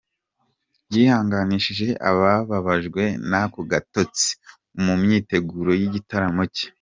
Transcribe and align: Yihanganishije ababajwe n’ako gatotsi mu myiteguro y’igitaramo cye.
Yihanganishije 0.93 1.87
ababajwe 2.09 3.03
n’ako 3.29 3.59
gatotsi 3.71 4.29
mu 4.83 4.93
myiteguro 5.01 5.71
y’igitaramo 5.81 6.43
cye. 6.55 6.65